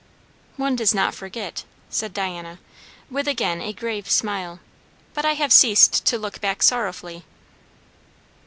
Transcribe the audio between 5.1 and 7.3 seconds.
"But I have ceased to look back sorrowfully."